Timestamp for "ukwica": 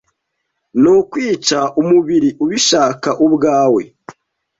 0.97-1.59